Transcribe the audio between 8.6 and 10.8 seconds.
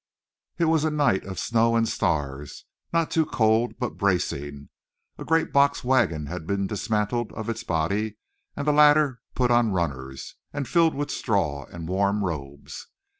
the latter put on runners and